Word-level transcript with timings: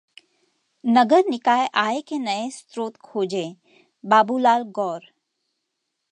नगर 0.83 1.23
निकाय 1.29 1.67
आय 1.75 2.01
के 2.01 2.17
नये 2.19 2.49
स्रोत 2.51 2.97
खोजें: 2.97 3.53
बाबूलाल 4.03 4.63
गौर 4.71 5.01